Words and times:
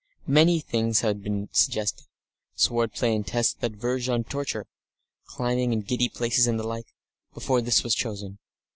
Many 0.25 0.59
things 0.61 1.01
had 1.01 1.21
been 1.21 1.47
suggested, 1.51 2.07
swordplay 2.55 3.15
and 3.15 3.23
tests 3.27 3.53
that 3.59 3.73
verged 3.73 4.09
on 4.09 4.23
torture, 4.23 4.65
climbing 5.25 5.73
in 5.73 5.81
giddy 5.81 6.09
places 6.09 6.47
and 6.47 6.57
the 6.59 6.65
like, 6.67 6.95
before 7.35 7.61
this 7.61 7.83
was 7.83 7.93
chosen. 7.93 8.39